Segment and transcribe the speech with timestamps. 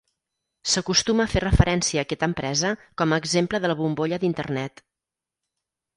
[0.71, 4.87] S'acostuma a fer referència a aquesta empresa com a exemple de la bombolla d'Internet.